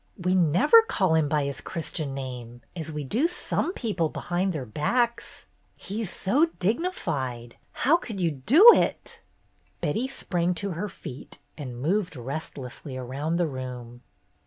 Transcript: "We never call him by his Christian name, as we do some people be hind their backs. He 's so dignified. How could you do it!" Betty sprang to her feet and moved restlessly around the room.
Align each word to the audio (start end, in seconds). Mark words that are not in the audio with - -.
"We 0.17 0.33
never 0.33 0.81
call 0.81 1.13
him 1.13 1.29
by 1.29 1.43
his 1.43 1.61
Christian 1.61 2.15
name, 2.15 2.61
as 2.75 2.91
we 2.91 3.03
do 3.03 3.27
some 3.27 3.71
people 3.71 4.09
be 4.09 4.19
hind 4.21 4.51
their 4.51 4.65
backs. 4.65 5.45
He 5.75 6.03
's 6.03 6.09
so 6.09 6.47
dignified. 6.57 7.55
How 7.85 7.97
could 7.97 8.19
you 8.19 8.31
do 8.31 8.67
it!" 8.73 9.21
Betty 9.79 10.07
sprang 10.07 10.55
to 10.55 10.71
her 10.71 10.89
feet 10.89 11.37
and 11.55 11.79
moved 11.79 12.15
restlessly 12.15 12.97
around 12.97 13.35
the 13.35 13.45
room. 13.45 14.01